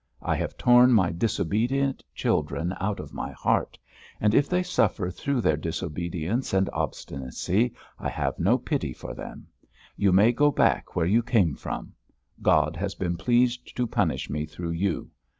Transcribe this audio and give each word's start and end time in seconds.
I 0.23 0.33
have 0.37 0.57
torn 0.57 0.91
my 0.93 1.11
disobedient 1.11 2.03
children 2.15 2.73
out 2.79 2.99
of 2.99 3.13
my 3.13 3.31
heart, 3.33 3.77
and 4.19 4.33
if 4.33 4.49
they 4.49 4.63
suffer 4.63 5.11
through 5.11 5.41
their 5.41 5.57
disobedience 5.57 6.55
and 6.55 6.71
obstinacy 6.73 7.75
I 7.99 8.09
have 8.09 8.39
no 8.39 8.57
pity 8.57 8.93
for 8.93 9.13
them. 9.13 9.45
You 9.95 10.11
may 10.11 10.31
go 10.31 10.49
back 10.49 10.95
where 10.95 11.05
you 11.05 11.21
came 11.21 11.53
from! 11.53 11.93
God 12.41 12.75
has 12.77 12.95
been 12.95 13.15
pleased 13.15 13.75
to 13.77 13.85
punish 13.85 14.27
me 14.27 14.47
through 14.47 14.71
you. 14.71 15.11